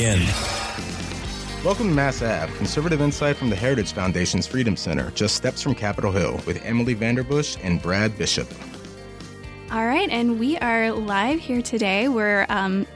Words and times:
begin. 0.00 0.26
Welcome 1.62 1.88
to 1.88 1.94
Mass 1.94 2.22
Ave, 2.22 2.56
conservative 2.56 3.02
insight 3.02 3.36
from 3.36 3.50
the 3.50 3.56
Heritage 3.56 3.92
Foundation's 3.92 4.46
Freedom 4.46 4.74
Center, 4.74 5.10
just 5.10 5.36
steps 5.36 5.60
from 5.60 5.74
Capitol 5.74 6.10
Hill, 6.10 6.40
with 6.46 6.64
Emily 6.64 6.94
Vanderbush 6.94 7.58
and 7.62 7.82
Brad 7.82 8.16
Bishop. 8.16 8.48
All 9.70 9.86
right, 9.86 10.08
and 10.08 10.40
we 10.40 10.56
are 10.56 10.90
live 10.90 11.38
here 11.38 11.60
today. 11.60 12.08
We're 12.08 12.46
um, 12.48 12.86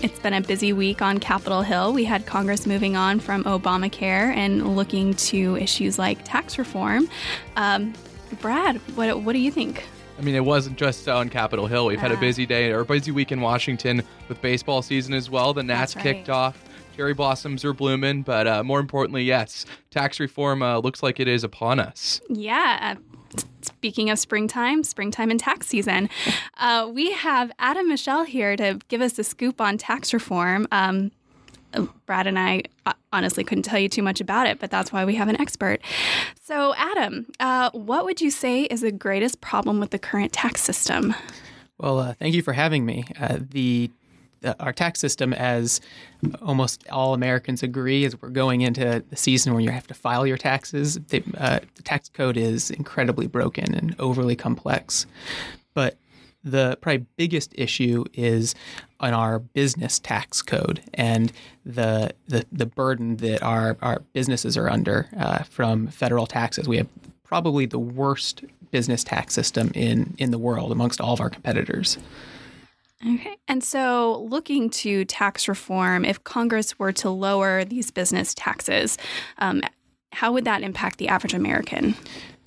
it's 0.00 0.20
been 0.20 0.32
a 0.32 0.40
busy 0.40 0.72
week 0.72 1.02
on 1.02 1.18
Capitol 1.18 1.62
Hill. 1.62 1.92
We 1.92 2.04
had 2.04 2.24
Congress 2.24 2.66
moving 2.66 2.94
on 2.94 3.18
from 3.18 3.42
Obamacare 3.44 4.32
and 4.32 4.76
looking 4.76 5.14
to 5.14 5.56
issues 5.56 5.98
like 5.98 6.24
tax 6.24 6.56
reform. 6.56 7.08
Um, 7.56 7.94
Brad, 8.40 8.76
what 8.94 9.22
what 9.22 9.32
do 9.32 9.40
you 9.40 9.50
think? 9.50 9.84
I 10.16 10.22
mean, 10.22 10.34
it 10.34 10.44
wasn't 10.44 10.78
just 10.78 11.08
on 11.08 11.28
Capitol 11.28 11.66
Hill. 11.66 11.86
We've 11.86 11.98
had 11.98 12.12
a 12.12 12.16
busy 12.16 12.46
day 12.46 12.70
or 12.70 12.80
a 12.80 12.84
busy 12.84 13.10
week 13.10 13.32
in 13.32 13.40
Washington 13.40 14.02
with 14.28 14.40
baseball 14.40 14.80
season 14.80 15.12
as 15.12 15.28
well. 15.28 15.52
The 15.52 15.62
Nats 15.62 15.96
right. 15.96 16.02
kicked 16.02 16.28
off. 16.28 16.62
Cherry 16.96 17.14
blossoms 17.14 17.64
are 17.64 17.72
blooming, 17.72 18.22
but 18.22 18.46
uh, 18.46 18.62
more 18.62 18.78
importantly, 18.78 19.24
yes, 19.24 19.66
tax 19.90 20.20
reform 20.20 20.62
uh, 20.62 20.78
looks 20.78 21.02
like 21.02 21.18
it 21.18 21.26
is 21.26 21.42
upon 21.42 21.80
us. 21.80 22.20
Yeah. 22.28 22.96
uh, 22.96 23.40
Speaking 23.62 24.10
of 24.10 24.18
springtime, 24.18 24.84
springtime 24.84 25.30
and 25.30 25.40
tax 25.40 25.66
season, 25.66 26.08
uh, 26.58 26.88
we 26.92 27.10
have 27.12 27.50
Adam 27.58 27.88
Michel 27.88 28.22
here 28.22 28.56
to 28.56 28.78
give 28.88 29.00
us 29.00 29.14
the 29.14 29.24
scoop 29.24 29.60
on 29.60 29.76
tax 29.76 30.14
reform. 30.14 30.68
Um, 30.70 31.10
Brad 32.06 32.26
and 32.26 32.38
I 32.38 32.62
uh, 32.86 32.92
honestly 33.12 33.44
couldn't 33.44 33.64
tell 33.64 33.78
you 33.78 33.88
too 33.88 34.02
much 34.02 34.20
about 34.20 34.46
it, 34.46 34.58
but 34.58 34.70
that's 34.70 34.92
why 34.92 35.04
we 35.04 35.14
have 35.14 35.28
an 35.28 35.40
expert. 35.40 35.80
So, 36.42 36.74
Adam, 36.76 37.26
uh, 37.40 37.70
what 37.72 38.04
would 38.04 38.20
you 38.20 38.30
say 38.30 38.62
is 38.64 38.80
the 38.80 38.92
greatest 38.92 39.40
problem 39.40 39.80
with 39.80 39.90
the 39.90 39.98
current 39.98 40.32
tax 40.32 40.60
system? 40.60 41.14
Well, 41.78 41.98
uh, 41.98 42.14
thank 42.14 42.34
you 42.34 42.42
for 42.42 42.52
having 42.52 42.86
me. 42.86 43.04
Uh, 43.20 43.38
the 43.40 43.90
our 44.60 44.72
tax 44.72 45.00
system, 45.00 45.32
as 45.32 45.80
almost 46.42 46.86
all 46.90 47.14
Americans 47.14 47.62
agree, 47.62 48.04
is 48.04 48.20
we're 48.20 48.28
going 48.28 48.60
into 48.60 49.02
the 49.08 49.16
season 49.16 49.52
where 49.54 49.62
you 49.62 49.70
have 49.70 49.86
to 49.86 49.94
file 49.94 50.26
your 50.26 50.36
taxes. 50.36 50.98
Uh, 51.38 51.60
the 51.76 51.82
tax 51.82 52.08
code 52.10 52.36
is 52.36 52.70
incredibly 52.70 53.26
broken 53.26 53.74
and 53.74 53.96
overly 53.98 54.36
complex. 54.36 55.06
But 55.72 55.96
the 56.42 56.76
probably 56.80 57.06
biggest 57.16 57.54
issue 57.56 58.04
is 58.12 58.54
on 59.04 59.14
our 59.14 59.38
business 59.38 59.98
tax 59.98 60.40
code 60.42 60.80
and 60.94 61.32
the 61.64 62.14
the, 62.26 62.46
the 62.50 62.66
burden 62.66 63.16
that 63.16 63.42
our, 63.42 63.76
our 63.82 64.02
businesses 64.12 64.56
are 64.56 64.70
under 64.70 65.08
uh, 65.16 65.42
from 65.44 65.88
federal 65.88 66.26
taxes. 66.26 66.66
We 66.66 66.78
have 66.78 66.88
probably 67.22 67.66
the 67.66 67.78
worst 67.78 68.44
business 68.70 69.04
tax 69.04 69.34
system 69.34 69.70
in, 69.74 70.14
in 70.18 70.30
the 70.30 70.38
world 70.38 70.72
amongst 70.72 71.00
all 71.00 71.14
of 71.14 71.20
our 71.20 71.30
competitors. 71.30 71.98
Okay. 73.06 73.36
And 73.46 73.62
so, 73.62 74.26
looking 74.30 74.70
to 74.70 75.04
tax 75.04 75.46
reform, 75.46 76.04
if 76.04 76.24
Congress 76.24 76.78
were 76.78 76.92
to 76.92 77.10
lower 77.10 77.64
these 77.64 77.90
business 77.90 78.34
taxes, 78.34 78.96
um, 79.38 79.62
how 80.12 80.32
would 80.32 80.44
that 80.46 80.62
impact 80.62 80.98
the 80.98 81.08
average 81.08 81.34
American? 81.34 81.94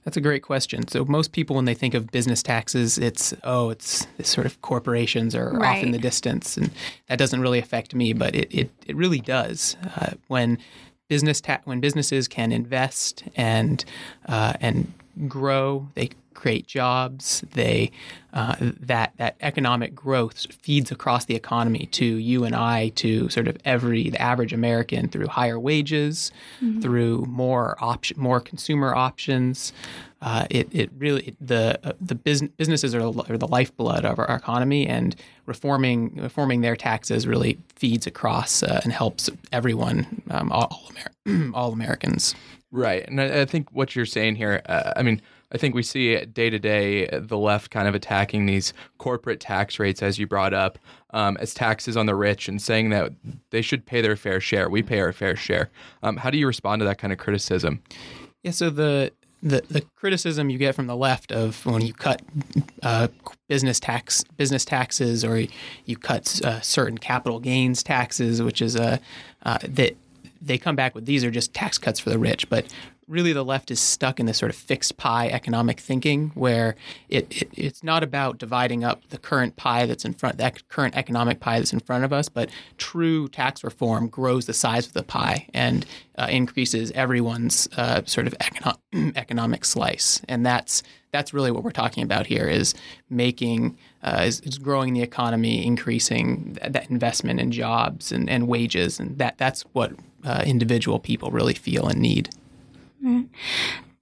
That's 0.08 0.16
a 0.16 0.22
great 0.22 0.42
question. 0.42 0.88
So 0.88 1.04
most 1.04 1.34
people, 1.34 1.58
when 1.58 1.66
they 1.66 1.74
think 1.74 1.94
of 1.94 2.12
business 2.12 2.42
taxes, 2.42 2.98
it's 2.98 3.34
oh, 3.44 3.72
it's, 3.72 4.08
it's 4.18 4.30
sort 4.30 4.48
of 4.48 4.62
corporations 4.62 5.36
are 5.36 5.62
off 5.62 5.84
in 5.84 5.92
the 5.92 5.98
distance, 5.98 6.56
and 6.56 6.72
that 7.08 7.20
doesn't 7.20 7.42
really 7.42 7.60
affect 7.60 7.94
me, 7.94 8.14
but 8.14 8.34
it 8.34 8.48
it, 8.50 8.72
it 8.86 8.96
really 8.96 9.20
does. 9.20 9.76
Uh, 9.98 10.12
when 10.28 10.60
business 11.10 11.42
ta- 11.42 11.60
when 11.66 11.82
businesses 11.82 12.30
can 12.30 12.54
invest 12.54 13.26
and 13.36 13.84
uh, 14.30 14.54
and 14.62 14.94
grow, 15.28 15.90
they 15.96 16.12
create 16.38 16.68
jobs. 16.68 17.44
They 17.54 17.92
uh, 18.34 18.56
that 18.62 19.14
that 19.18 19.36
economic 19.42 19.96
growth 19.96 20.46
feeds 20.54 20.92
across 20.92 21.26
the 21.26 21.36
economy 21.36 21.88
to 21.94 22.06
you 22.06 22.44
and 22.46 22.56
I, 22.56 22.90
to 22.90 23.28
sort 23.30 23.48
of 23.48 23.58
every 23.66 24.10
the 24.10 24.22
average 24.22 24.54
American 24.54 25.10
through 25.10 25.28
higher 25.28 25.60
wages, 25.60 26.32
through 26.82 27.26
more 27.28 27.76
option, 27.82 28.20
more 28.20 28.40
consumer 28.40 28.94
options. 28.96 29.74
Uh, 30.22 30.46
it 30.50 30.68
it 30.72 30.90
really 30.98 31.30
it, 31.30 31.36
the 31.42 31.80
uh, 31.84 31.94
the 32.00 32.16
business, 32.16 32.52
businesses 32.58 32.94
are, 32.96 33.00
the- 33.12 33.34
are 33.34 33.38
the 33.38 33.48
lifeblood 33.48 34.06
of 34.06 34.18
our 34.20 34.30
economy, 34.36 34.88
and 34.88 35.16
reforming 35.48 36.16
reforming 36.16 36.62
their 36.62 36.76
taxes 36.76 37.26
really 37.28 37.58
feeds 37.76 38.06
across 38.08 38.62
uh, 38.64 38.80
and 38.84 38.94
helps 38.94 39.30
everyone, 39.52 40.22
um, 40.30 40.52
all 40.52 40.68
all, 40.72 40.92
Amer- 41.26 41.52
all 41.56 41.72
Americans. 41.74 42.36
Right. 42.72 43.08
And 43.08 43.22
I, 43.22 43.42
I 43.42 43.46
think 43.46 43.70
what 43.72 43.96
you're 43.96 44.06
saying 44.06 44.36
here, 44.36 44.62
uh, 44.66 44.92
I 44.98 45.02
mean, 45.02 45.22
I 45.52 45.58
think 45.58 45.76
we 45.76 45.84
see 45.84 46.18
day 46.26 46.50
to 46.50 46.60
day 46.60 47.08
the 47.12 47.38
left 47.38 47.72
kind 47.72 47.88
of 47.88 47.96
attacking 47.96 48.46
these 48.46 48.74
corporate 48.98 49.40
tax 49.40 49.80
rates, 49.80 50.04
as 50.04 50.20
you 50.20 50.28
brought 50.28 50.54
up, 50.54 50.78
um, 51.12 51.38
as 51.40 51.54
taxes 51.54 51.96
on 51.96 52.06
the 52.06 52.16
rich 52.16 52.50
and 52.50 52.62
saying 52.62 52.90
that 52.90 53.14
they 53.52 53.62
should 53.62 53.86
pay 53.86 54.02
their 54.02 54.16
fair 54.16 54.42
share. 54.42 54.70
We 54.70 54.84
pay 54.84 55.00
our 55.00 55.14
fair 55.14 55.36
share. 55.36 55.70
Um, 56.04 56.18
how 56.18 56.30
do 56.30 56.38
you 56.38 56.48
respond 56.48 56.82
to 56.82 56.86
that 56.86 56.98
kind 56.98 57.14
of 57.14 57.20
criticism? 57.20 57.82
Yeah, 58.44 58.52
so 58.52 58.70
the 58.70 59.12
the, 59.44 59.64
the 59.70 59.82
criticism 59.96 60.50
you 60.50 60.58
get 60.58 60.74
from 60.74 60.88
the 60.88 60.96
left 60.96 61.32
of 61.32 61.64
when 61.66 61.84
you 61.84 61.94
cut 61.94 62.22
uh, 62.82 63.08
business 63.48 63.80
tax 63.80 64.24
business 64.36 64.66
taxes 64.66 65.24
or 65.24 65.46
you 65.86 65.96
cut 65.96 66.42
uh, 66.44 66.60
certain 66.62 66.98
capital 66.98 67.40
gains 67.40 67.84
taxes, 67.84 68.42
which 68.42 68.62
is 68.62 68.76
a 68.76 69.00
uh, 69.44 69.60
that 69.64 69.96
they 70.42 70.58
come 70.58 70.76
back 70.76 70.96
with 70.96 71.06
these 71.06 71.24
are 71.24 71.32
just 71.32 71.54
tax 71.54 71.78
cuts 71.78 72.00
for 72.00 72.10
the 72.10 72.20
rich, 72.20 72.50
but 72.50 72.66
really 73.08 73.34
the 73.34 73.44
left 73.44 73.72
is 73.72 73.80
stuck 73.80 74.20
in 74.20 74.26
this 74.26 74.38
sort 74.38 74.50
of 74.50 74.56
fixed 74.56 74.98
pie 74.98 75.28
economic 75.30 75.80
thinking 75.80 76.32
where 76.36 76.76
it, 77.10 77.42
it 77.42 77.50
it's 77.54 77.84
not 77.84 78.04
about 78.04 78.38
dividing 78.38 78.84
up 78.84 79.08
the 79.10 79.18
current 79.18 79.56
pie 79.56 79.86
that's 79.86 80.06
in 80.06 80.14
front 80.14 80.38
that 80.38 80.68
current 80.70 80.96
economic 80.96 81.40
pie 81.40 81.60
that's 81.60 81.74
in 81.74 81.80
front 81.80 82.04
of 82.04 82.12
us 82.12 82.30
but 82.30 82.50
true 82.78 83.28
tax 83.30 83.64
reform 83.64 84.08
grows 84.08 84.46
the 84.46 84.54
size 84.54 84.86
of 84.86 84.94
the 84.94 85.04
pie 85.04 85.48
and 85.54 85.86
uh, 86.18 86.28
increases 86.30 86.92
everyone's 86.92 87.68
uh, 87.78 88.02
sort 88.06 88.28
of 88.28 88.34
econo- 88.40 88.78
economic 89.16 89.64
slice. 89.64 90.22
And 90.28 90.46
that's 90.46 90.84
that's 91.12 91.34
really 91.34 91.52
what 91.52 91.64
we're 91.64 91.72
talking 91.72 92.04
about 92.04 92.28
here 92.28 92.48
is 92.48 92.76
making 93.10 93.78
uh, 94.04 94.24
is, 94.26 94.42
is 94.42 94.58
growing 94.58 94.94
the 94.94 95.02
economy 95.02 95.66
increasing 95.66 96.58
th- 96.60 96.74
that 96.74 96.90
investment 96.90 97.40
in 97.40 97.52
jobs 97.52 98.12
and, 98.12 98.30
and 98.30 98.48
wages 98.48 99.00
and 99.00 99.18
that 99.18 99.38
that's 99.38 99.62
what 99.74 99.94
uh, 100.26 100.44
individual 100.46 101.00
people 101.00 101.32
really 101.32 101.54
feel 101.54 101.88
and 101.88 102.00
need 102.00 102.30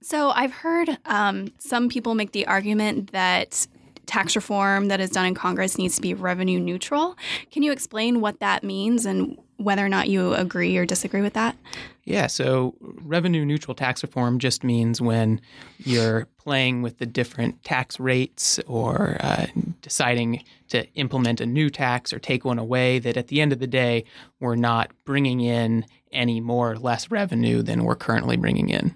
So, 0.02 0.30
I've 0.30 0.52
heard 0.52 0.98
um, 1.06 1.52
some 1.58 1.88
people 1.88 2.14
make 2.14 2.32
the 2.32 2.46
argument 2.46 3.12
that 3.12 3.66
tax 4.06 4.36
reform 4.36 4.86
that 4.86 5.00
is 5.00 5.10
done 5.10 5.26
in 5.26 5.34
Congress 5.34 5.78
needs 5.78 5.96
to 5.96 6.02
be 6.02 6.14
revenue 6.14 6.60
neutral. 6.60 7.16
Can 7.50 7.62
you 7.62 7.72
explain 7.72 8.20
what 8.20 8.40
that 8.40 8.62
means 8.62 9.04
and 9.04 9.36
whether 9.56 9.84
or 9.84 9.88
not 9.88 10.08
you 10.08 10.34
agree 10.34 10.76
or 10.76 10.86
disagree 10.86 11.22
with 11.22 11.32
that? 11.32 11.56
Yeah, 12.04 12.28
so 12.28 12.74
revenue 12.80 13.44
neutral 13.44 13.74
tax 13.74 14.02
reform 14.02 14.38
just 14.38 14.62
means 14.62 15.00
when 15.00 15.40
you're 15.78 16.28
playing 16.38 16.82
with 16.82 16.98
the 16.98 17.06
different 17.06 17.64
tax 17.64 17.98
rates 17.98 18.60
or 18.68 19.16
uh, 19.20 19.46
deciding 19.82 20.44
to 20.68 20.86
implement 20.94 21.40
a 21.40 21.46
new 21.46 21.68
tax 21.68 22.12
or 22.12 22.20
take 22.20 22.44
one 22.44 22.58
away, 22.58 23.00
that 23.00 23.16
at 23.16 23.28
the 23.28 23.40
end 23.40 23.52
of 23.52 23.58
the 23.58 23.66
day, 23.66 24.04
we're 24.38 24.56
not 24.56 24.92
bringing 25.04 25.40
in 25.40 25.84
any 26.16 26.40
more 26.40 26.72
or 26.72 26.78
less 26.78 27.10
revenue 27.10 27.62
than 27.62 27.84
we're 27.84 27.94
currently 27.94 28.36
bringing 28.36 28.68
in. 28.68 28.94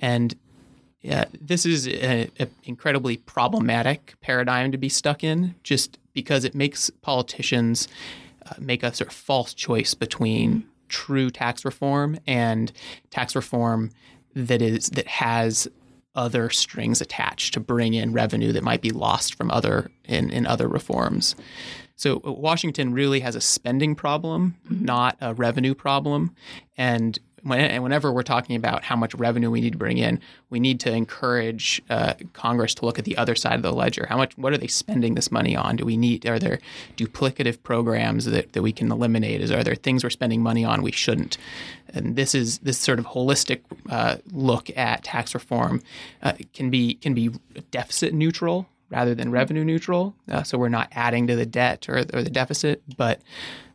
And 0.00 0.34
yeah, 1.00 1.26
this 1.40 1.64
is 1.64 1.86
an 1.86 2.30
incredibly 2.64 3.18
problematic 3.18 4.14
paradigm 4.20 4.72
to 4.72 4.78
be 4.78 4.88
stuck 4.88 5.22
in 5.22 5.54
just 5.62 5.98
because 6.12 6.44
it 6.44 6.54
makes 6.54 6.90
politicians 7.02 7.86
uh, 8.46 8.54
make 8.58 8.82
a 8.82 8.92
sort 8.92 9.08
of 9.08 9.14
false 9.14 9.54
choice 9.54 9.94
between 9.94 10.66
true 10.88 11.30
tax 11.30 11.64
reform 11.64 12.18
and 12.26 12.72
tax 13.10 13.36
reform 13.36 13.90
that 14.34 14.62
is 14.62 14.90
that 14.90 15.06
has 15.06 15.68
other 16.18 16.50
strings 16.50 17.00
attached 17.00 17.54
to 17.54 17.60
bring 17.60 17.94
in 17.94 18.12
revenue 18.12 18.52
that 18.52 18.64
might 18.64 18.82
be 18.82 18.90
lost 18.90 19.36
from 19.36 19.50
other 19.52 19.88
in, 20.04 20.28
in 20.30 20.46
other 20.46 20.68
reforms. 20.68 21.36
So 21.94 22.20
Washington 22.24 22.92
really 22.92 23.20
has 23.20 23.36
a 23.36 23.40
spending 23.40 23.94
problem, 23.94 24.56
mm-hmm. 24.66 24.84
not 24.84 25.16
a 25.20 25.32
revenue 25.32 25.74
problem, 25.74 26.34
and 26.76 27.18
when, 27.42 27.60
and 27.60 27.82
whenever 27.82 28.12
we're 28.12 28.22
talking 28.22 28.56
about 28.56 28.84
how 28.84 28.96
much 28.96 29.14
revenue 29.14 29.50
we 29.50 29.60
need 29.60 29.72
to 29.72 29.78
bring 29.78 29.98
in, 29.98 30.20
we 30.50 30.60
need 30.60 30.80
to 30.80 30.92
encourage 30.92 31.82
uh, 31.90 32.14
Congress 32.32 32.74
to 32.74 32.84
look 32.84 32.98
at 32.98 33.04
the 33.04 33.16
other 33.16 33.34
side 33.34 33.54
of 33.54 33.62
the 33.62 33.72
ledger. 33.72 34.06
How 34.08 34.16
much? 34.16 34.36
What 34.36 34.52
are 34.52 34.58
they 34.58 34.66
spending 34.66 35.14
this 35.14 35.30
money 35.30 35.56
on? 35.56 35.76
Do 35.76 35.84
we 35.84 35.96
need? 35.96 36.26
Are 36.26 36.38
there 36.38 36.60
duplicative 36.96 37.62
programs 37.62 38.24
that, 38.26 38.52
that 38.52 38.62
we 38.62 38.72
can 38.72 38.90
eliminate? 38.90 39.40
Is 39.40 39.50
are 39.50 39.64
there 39.64 39.74
things 39.74 40.04
we're 40.04 40.10
spending 40.10 40.42
money 40.42 40.64
on 40.64 40.82
we 40.82 40.92
shouldn't? 40.92 41.38
And 41.92 42.16
this 42.16 42.34
is 42.34 42.58
this 42.58 42.78
sort 42.78 42.98
of 42.98 43.06
holistic 43.06 43.60
uh, 43.88 44.16
look 44.30 44.70
at 44.76 45.04
tax 45.04 45.34
reform 45.34 45.82
uh, 46.22 46.34
can 46.52 46.70
be 46.70 46.94
can 46.94 47.14
be 47.14 47.30
deficit 47.70 48.12
neutral 48.14 48.68
rather 48.90 49.14
than 49.14 49.30
revenue 49.30 49.64
neutral. 49.64 50.14
Uh, 50.30 50.42
so 50.42 50.58
we're 50.58 50.68
not 50.68 50.88
adding 50.92 51.26
to 51.26 51.36
the 51.36 51.46
debt 51.46 51.88
or, 51.88 51.98
or 52.12 52.22
the 52.22 52.30
deficit, 52.30 52.82
but 52.96 53.20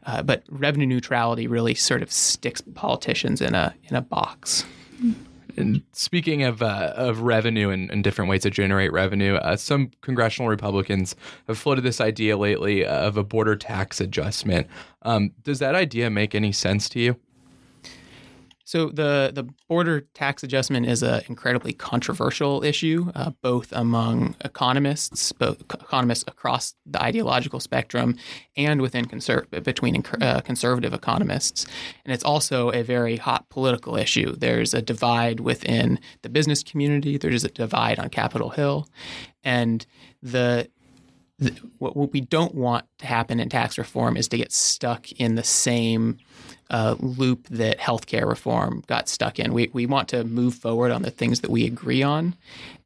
uh, 0.06 0.22
but 0.22 0.44
revenue 0.50 0.86
neutrality 0.86 1.48
really 1.48 1.76
sort 1.76 2.02
of 2.02 2.12
sticks 2.12 2.62
politicians 2.76 3.42
in 3.42 3.56
a 3.56 3.74
in 3.86 3.96
a 3.96 4.02
box. 4.02 4.66
And 5.56 5.84
speaking 5.92 6.44
of 6.44 6.62
uh, 6.62 6.94
of 6.96 7.22
revenue 7.22 7.70
and, 7.70 7.92
and, 7.92 8.04
different 8.04 8.30
ways 8.30 8.42
to 8.42 8.50
generate 8.50 8.92
revenue, 8.92 9.36
uh, 9.36 9.56
some 9.56 9.92
congressional 10.02 10.50
Republicans 10.50 11.16
have 11.48 11.60
floated 11.60 11.82
this 11.82 12.02
idea 12.02 12.38
lately 12.38 12.84
of 12.86 13.18
a 13.18 13.24
border 13.24 13.56
tax 13.56 14.02
adjustment. 14.02 14.68
Um, 15.04 15.32
does 15.44 15.60
that 15.60 15.76
idea 15.76 16.10
make 16.10 16.34
any 16.34 16.52
sense 16.52 16.90
to 16.90 17.00
you? 17.00 17.20
So 18.74 18.88
the 18.88 19.32
the 19.32 19.44
border 19.70 20.02
tax 20.16 20.42
adjustment 20.42 20.88
is 20.88 21.04
an 21.04 21.22
incredibly 21.28 21.74
controversial 21.74 22.64
issue, 22.64 23.12
uh, 23.14 23.30
both 23.44 23.72
among 23.72 24.36
economists, 24.44 25.32
both 25.32 25.62
economists 25.62 26.24
across 26.28 26.74
the 26.84 27.00
ideological 27.00 27.60
spectrum, 27.60 28.16
and 28.58 28.82
within 28.82 29.06
conser- 29.06 29.46
between 29.64 30.04
uh, 30.20 30.42
conservative 30.42 30.92
economists. 30.92 31.68
And 32.04 32.12
it's 32.16 32.24
also 32.24 32.72
a 32.72 32.82
very 32.82 33.18
hot 33.18 33.48
political 33.50 33.96
issue. 33.96 34.36
There's 34.36 34.74
a 34.74 34.82
divide 34.82 35.40
within 35.40 36.00
the 36.24 36.30
business 36.30 36.64
community. 36.64 37.20
There's 37.20 37.44
a 37.44 37.50
divide 37.50 38.00
on 38.00 38.10
Capitol 38.10 38.50
Hill, 38.50 38.88
and 39.44 39.86
the 40.24 40.68
what 41.78 42.12
we 42.12 42.22
don't 42.22 42.56
want 42.56 42.86
to 42.98 43.06
happen 43.06 43.40
in 43.40 43.50
tax 43.50 43.78
reform 43.78 44.18
is 44.18 44.28
to 44.30 44.38
get 44.38 44.52
stuck 44.52 45.12
in 45.12 45.36
the 45.36 45.44
same 45.44 46.18
uh, 46.74 46.96
loop 47.00 47.48
that 47.50 47.80
healthcare 47.80 48.28
reform 48.28 48.84
got 48.88 49.08
stuck 49.08 49.40
in. 49.40 49.54
We, 49.54 49.70
we 49.74 49.86
want 49.86 50.10
to 50.10 50.24
move 50.24 50.56
forward 50.56 50.92
on 50.92 51.04
the 51.04 51.12
things 51.12 51.42
that 51.42 51.52
we 51.52 51.66
agree 51.66 52.02
on 52.02 52.36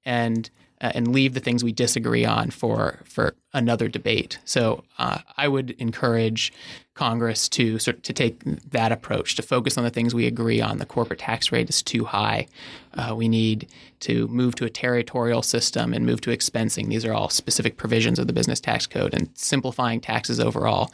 and 0.06 0.50
uh, 0.80 0.92
and 0.94 1.12
leave 1.12 1.34
the 1.34 1.40
things 1.40 1.64
we 1.64 1.72
disagree 1.72 2.26
on 2.26 2.52
for 2.52 3.00
for 3.06 3.34
another 3.54 3.88
debate. 3.88 4.38
So 4.46 4.84
uh, 5.00 5.20
I 5.36 5.48
would 5.48 5.72
encourage 5.80 6.54
Congress 6.94 7.50
to 7.50 7.80
sort 7.80 8.04
to 8.04 8.14
take 8.14 8.44
that 8.72 8.92
approach 8.92 9.36
to 9.36 9.42
focus 9.42 9.78
on 9.78 9.86
the 9.86 9.90
things 9.90 10.14
we 10.14 10.28
agree 10.28 10.62
on. 10.62 10.78
The 10.78 10.86
corporate 10.86 11.20
tax 11.20 11.52
rate 11.52 11.70
is 11.70 11.82
too 11.82 12.04
high. 12.04 12.48
Uh, 12.94 13.16
we 13.16 13.28
need 13.28 13.70
to 14.02 14.28
move 14.28 14.54
to 14.56 14.66
a 14.66 14.70
territorial 14.70 15.42
system 15.42 15.94
and 15.94 16.06
move 16.06 16.22
to 16.22 16.30
expensing. 16.30 16.90
These 16.90 17.06
are 17.06 17.14
all 17.14 17.30
specific 17.30 17.78
provisions 17.78 18.20
of 18.20 18.28
the 18.28 18.34
business 18.34 18.60
tax 18.60 18.86
code 18.86 19.14
and 19.14 19.30
simplifying 19.34 20.02
taxes 20.02 20.40
overall. 20.40 20.92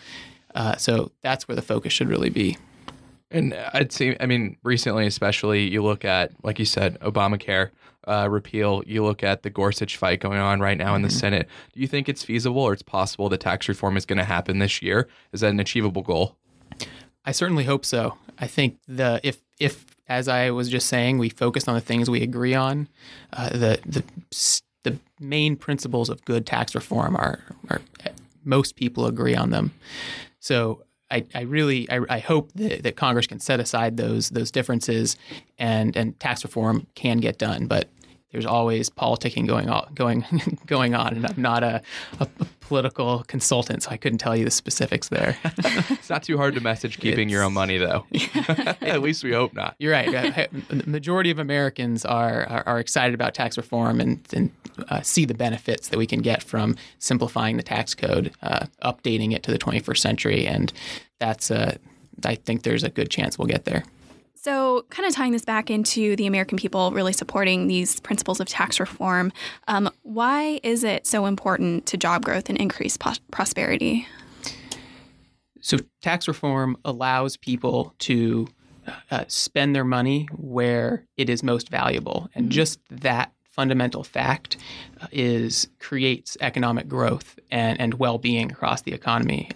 Uh, 0.55 0.77
so 0.77 1.11
that's 1.23 1.47
where 1.47 1.55
the 1.55 1.61
focus 1.61 1.91
should 1.91 2.07
really 2.07 2.29
be. 2.29 2.55
And 3.33 3.53
I'd 3.73 3.91
say, 3.91 4.15
I 4.19 4.25
mean, 4.25 4.57
recently, 4.63 5.07
especially, 5.07 5.67
you 5.67 5.83
look 5.83 6.05
at, 6.05 6.31
like 6.43 6.59
you 6.59 6.65
said, 6.65 6.99
Obamacare 6.99 7.71
uh, 8.07 8.27
repeal. 8.29 8.83
You 8.85 9.03
look 9.03 9.23
at 9.23 9.43
the 9.43 9.49
Gorsuch 9.49 9.97
fight 9.97 10.19
going 10.19 10.39
on 10.39 10.59
right 10.59 10.77
now 10.77 10.95
in 10.95 11.01
the 11.01 11.07
mm-hmm. 11.07 11.17
Senate. 11.17 11.49
Do 11.73 11.81
you 11.81 11.87
think 11.87 12.07
it's 12.07 12.23
feasible 12.23 12.61
or 12.61 12.73
it's 12.73 12.83
possible 12.83 13.29
that 13.29 13.39
tax 13.39 13.67
reform 13.67 13.97
is 13.97 14.05
going 14.05 14.17
to 14.17 14.23
happen 14.23 14.59
this 14.59 14.81
year? 14.81 15.07
Is 15.31 15.41
that 15.41 15.49
an 15.49 15.59
achievable 15.59 16.01
goal? 16.01 16.37
I 17.25 17.31
certainly 17.31 17.63
hope 17.63 17.85
so. 17.85 18.17
I 18.37 18.47
think 18.47 18.77
the 18.87 19.19
if 19.23 19.41
if 19.59 19.85
as 20.07 20.27
I 20.27 20.51
was 20.51 20.69
just 20.69 20.87
saying, 20.87 21.17
we 21.17 21.29
focus 21.29 21.67
on 21.67 21.75
the 21.75 21.81
things 21.81 22.09
we 22.09 22.21
agree 22.21 22.53
on, 22.53 22.89
uh, 23.31 23.49
the 23.49 23.79
the 23.85 24.03
the 24.83 24.99
main 25.19 25.55
principles 25.55 26.09
of 26.09 26.23
good 26.25 26.45
tax 26.45 26.75
reform 26.75 27.15
are, 27.15 27.39
are 27.69 27.81
most 28.43 28.75
people 28.75 29.05
agree 29.05 29.35
on 29.35 29.49
them. 29.49 29.71
So 30.39 30.83
I, 31.13 31.25
I 31.35 31.41
really 31.41 31.89
I, 31.89 32.01
I 32.09 32.19
hope 32.19 32.51
that, 32.53 32.83
that, 32.83 32.95
Congress 32.95 33.27
can 33.27 33.39
set 33.39 33.59
aside 33.59 33.97
those 33.97 34.29
those 34.29 34.51
differences 34.51 35.15
and 35.59 35.95
and 35.95 36.19
tax 36.19 36.43
reform 36.43 36.87
can 36.95 37.17
get 37.17 37.37
done. 37.37 37.67
But 37.67 37.89
there's 38.33 38.45
always 38.47 38.89
politicking 38.89 39.47
going 39.47 39.69
on 39.69 39.89
going 39.93 40.25
going 40.65 40.95
on, 40.95 41.15
and 41.15 41.25
I'm 41.25 41.41
not 41.41 41.63
a, 41.63 41.81
a, 42.19 42.27
political 42.59 43.23
consultant, 43.27 43.83
so 43.83 43.91
I 43.91 43.97
couldn't 43.97 44.17
tell 44.17 44.35
you 44.35 44.43
the 44.43 44.51
specifics 44.51 45.09
there. 45.09 45.37
it's 45.43 46.09
not 46.09 46.23
too 46.23 46.37
hard 46.37 46.55
to 46.55 46.61
message 46.61 46.99
keeping 46.99 47.29
it's, 47.29 47.31
your 47.31 47.43
own 47.43 47.53
money, 47.53 47.77
though. 47.77 48.05
At 48.81 49.01
least 49.01 49.23
we 49.23 49.31
hope 49.31 49.53
not. 49.53 49.75
You're 49.77 49.91
right. 49.91 50.09
the 50.69 50.83
majority 50.87 51.29
of 51.29 51.37
Americans 51.37 52.03
are, 52.05 52.45
are, 52.47 52.63
are 52.65 52.79
excited 52.79 53.13
about 53.13 53.35
tax 53.35 53.57
reform 53.57 54.01
and, 54.01 54.27
and 54.33 54.51
uh, 54.89 55.01
see 55.01 55.25
the 55.25 55.35
benefits 55.35 55.89
that 55.89 55.97
we 55.97 56.07
can 56.07 56.21
get 56.21 56.41
from 56.41 56.75
simplifying 56.97 57.57
the 57.57 57.63
tax 57.63 57.93
code, 57.93 58.31
uh, 58.41 58.65
updating 58.83 59.33
it 59.33 59.43
to 59.43 59.51
the 59.51 59.59
21st 59.59 59.97
century, 59.99 60.47
and 60.47 60.73
that's 61.19 61.51
uh, 61.51 61.77
I 62.25 62.35
think 62.35 62.63
there's 62.63 62.83
a 62.83 62.89
good 62.89 63.11
chance 63.11 63.37
we'll 63.37 63.47
get 63.47 63.65
there. 63.65 63.83
So, 64.43 64.85
kind 64.89 65.07
of 65.07 65.15
tying 65.15 65.31
this 65.31 65.45
back 65.45 65.69
into 65.71 66.17
the 66.17 66.27
American 66.27 66.57
people 66.57 66.91
really 66.91 67.13
supporting 67.13 67.67
these 67.67 68.01
principles 68.01 68.41
of 68.41 68.47
tax 68.49 68.77
reform, 68.77 69.31
um, 69.69 69.89
why 70.01 70.59
is 70.63 70.83
it 70.83 71.07
so 71.07 71.27
important 71.27 71.85
to 71.85 71.95
job 71.95 72.25
growth 72.25 72.49
and 72.49 72.57
increased 72.57 72.99
po- 72.99 73.13
prosperity? 73.31 74.05
So, 75.61 75.77
tax 76.01 76.27
reform 76.27 76.75
allows 76.83 77.37
people 77.37 77.95
to 77.99 78.49
uh, 79.11 79.23
spend 79.29 79.73
their 79.73 79.85
money 79.85 80.27
where 80.35 81.05
it 81.15 81.29
is 81.29 81.41
most 81.41 81.69
valuable, 81.69 82.29
and 82.35 82.47
mm-hmm. 82.47 82.51
just 82.51 82.81
that 82.89 83.31
fundamental 83.49 84.03
fact 84.03 84.57
uh, 84.99 85.07
is 85.13 85.69
creates 85.79 86.35
economic 86.41 86.89
growth 86.89 87.39
and, 87.49 87.79
and 87.79 87.93
well-being 87.93 88.51
across 88.51 88.81
the 88.81 88.91
economy 88.91 89.47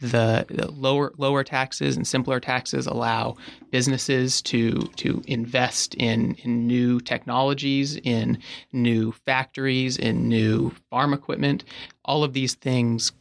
the, 0.00 0.46
the, 0.48 0.70
lower 0.70 1.12
lower 1.18 1.44
taxes 1.44 1.96
and 1.96 2.06
simpler 2.06 2.40
taxes 2.40 2.86
allow 2.86 3.36
businesses 3.70 4.40
to 4.42 4.80
to 4.96 5.22
invest 5.26 5.94
in, 5.94 6.34
in 6.42 6.66
new 6.66 7.00
technologies, 7.00 7.96
in 7.96 8.38
new 8.72 9.12
factories, 9.12 9.96
in 9.96 10.28
new 10.28 10.70
farm 10.90 11.12
equipment. 11.12 11.64
All 12.04 12.24
of 12.24 12.32
these 12.32 12.54
things 12.54 13.12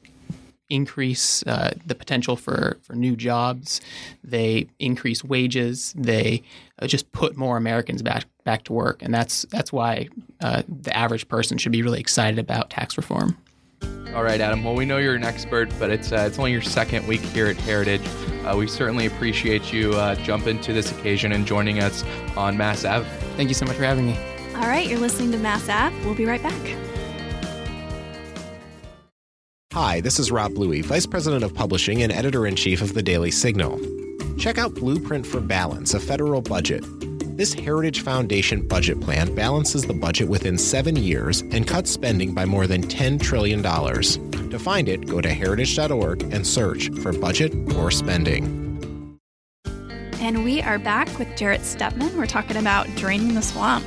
increase 0.69 1.43
uh, 1.47 1.73
the 1.85 1.95
potential 1.95 2.35
for, 2.35 2.77
for 2.83 2.93
new 2.93 3.15
jobs. 3.15 3.81
They 4.23 4.67
increase 4.79 5.23
wages. 5.23 5.93
They 5.97 6.43
uh, 6.79 6.87
just 6.87 7.11
put 7.11 7.35
more 7.35 7.57
Americans 7.57 8.01
back 8.01 8.25
back 8.45 8.63
to 8.63 8.73
work, 8.73 9.01
and 9.01 9.13
that's 9.13 9.45
that's 9.51 9.73
why 9.73 10.07
uh, 10.41 10.63
the 10.67 10.95
average 10.95 11.27
person 11.27 11.57
should 11.57 11.71
be 11.71 11.81
really 11.81 11.99
excited 11.99 12.39
about 12.39 12.69
tax 12.69 12.97
reform. 12.97 13.37
All 14.15 14.23
right, 14.23 14.41
Adam. 14.41 14.63
Well, 14.63 14.75
we 14.75 14.85
know 14.85 14.97
you're 14.97 15.15
an 15.15 15.23
expert, 15.23 15.69
but 15.77 15.91
it's 15.91 16.11
uh, 16.11 16.25
it's 16.27 16.39
only 16.39 16.51
your 16.51 16.63
second 16.63 17.07
week 17.07 17.21
here 17.21 17.45
at 17.47 17.57
Heritage. 17.57 18.01
Uh, 18.43 18.55
we 18.57 18.67
certainly 18.67 19.05
appreciate 19.05 19.71
you 19.71 19.91
uh, 19.93 20.15
jumping 20.15 20.59
to 20.61 20.73
this 20.73 20.91
occasion 20.91 21.31
and 21.31 21.45
joining 21.45 21.79
us 21.79 22.03
on 22.35 22.57
Mass 22.57 22.85
Ave. 22.85 23.07
Thank 23.37 23.49
you 23.49 23.55
so 23.55 23.65
much 23.65 23.75
for 23.75 23.83
having 23.83 24.07
me. 24.07 24.17
All 24.55 24.67
right, 24.67 24.87
you're 24.87 24.99
listening 24.99 25.31
to 25.33 25.37
Mass 25.37 25.69
Ave. 25.69 25.95
We'll 26.05 26.15
be 26.15 26.25
right 26.25 26.41
back. 26.41 26.77
Hi, 29.73 30.01
this 30.01 30.17
is 30.17 30.31
Rob 30.31 30.55
Bluey, 30.55 30.81
Vice 30.81 31.05
President 31.05 31.43
of 31.43 31.53
Publishing 31.53 32.01
and 32.01 32.11
Editor 32.11 32.47
in 32.47 32.55
Chief 32.55 32.81
of 32.81 32.95
the 32.95 33.03
Daily 33.03 33.29
Signal. 33.29 33.79
Check 34.39 34.57
out 34.57 34.73
Blueprint 34.73 35.27
for 35.27 35.39
Balance, 35.39 35.93
a 35.93 35.99
federal 35.99 36.41
budget 36.41 36.83
this 37.39 37.53
Heritage 37.53 38.01
Foundation 38.01 38.67
budget 38.67 38.99
plan 38.99 39.33
balances 39.33 39.83
the 39.83 39.93
budget 39.93 40.27
within 40.27 40.57
seven 40.57 40.97
years 40.97 41.39
and 41.51 41.65
cuts 41.65 41.89
spending 41.89 42.33
by 42.33 42.43
more 42.43 42.67
than 42.67 42.83
$10 42.83 43.17
trillion. 43.17 43.63
To 43.63 44.59
find 44.59 44.89
it, 44.89 45.07
go 45.07 45.21
to 45.21 45.29
heritage.org 45.29 46.21
and 46.33 46.45
search 46.45 46.89
for 46.95 47.13
budget 47.13 47.55
or 47.75 47.91
spending. 47.91 49.17
And 50.19 50.43
we 50.43 50.61
are 50.61 50.79
back 50.79 51.17
with 51.17 51.33
Jarrett 51.37 51.61
Stepman. 51.61 52.13
We're 52.17 52.25
talking 52.25 52.57
about 52.57 52.87
draining 52.97 53.35
the 53.35 53.41
swamp. 53.41 53.85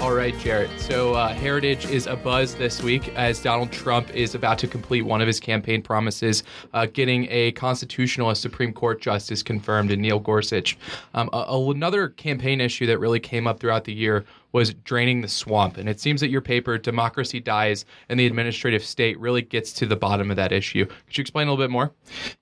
All 0.00 0.12
right, 0.12 0.38
Jarrett. 0.38 0.70
So, 0.78 1.14
uh, 1.14 1.28
Heritage 1.28 1.86
is 1.86 2.06
a 2.06 2.14
buzz 2.14 2.54
this 2.54 2.82
week 2.82 3.08
as 3.16 3.40
Donald 3.40 3.72
Trump 3.72 4.10
is 4.10 4.34
about 4.34 4.58
to 4.58 4.66
complete 4.68 5.00
one 5.02 5.22
of 5.22 5.26
his 5.26 5.40
campaign 5.40 5.80
promises, 5.80 6.42
uh, 6.74 6.86
getting 6.92 7.26
a 7.30 7.52
constitutional 7.52 8.34
Supreme 8.34 8.72
Court 8.72 9.00
justice 9.00 9.42
confirmed 9.42 9.90
in 9.90 10.02
Neil 10.02 10.18
Gorsuch. 10.18 10.76
Um, 11.14 11.30
a- 11.32 11.46
another 11.48 12.08
campaign 12.08 12.60
issue 12.60 12.86
that 12.86 12.98
really 12.98 13.20
came 13.20 13.46
up 13.46 13.60
throughout 13.60 13.84
the 13.84 13.94
year 13.94 14.26
was 14.54 14.72
draining 14.72 15.20
the 15.20 15.28
swamp. 15.28 15.76
And 15.76 15.88
it 15.88 15.98
seems 15.98 16.20
that 16.20 16.30
your 16.30 16.40
paper, 16.40 16.78
Democracy 16.78 17.40
Dies 17.40 17.84
and 18.08 18.20
the 18.20 18.24
Administrative 18.24 18.84
State, 18.84 19.18
really 19.18 19.42
gets 19.42 19.72
to 19.74 19.84
the 19.86 19.96
bottom 19.96 20.30
of 20.30 20.36
that 20.36 20.52
issue. 20.52 20.86
Could 20.86 21.18
you 21.18 21.22
explain 21.22 21.48
a 21.48 21.50
little 21.50 21.62
bit 21.62 21.72
more? 21.72 21.92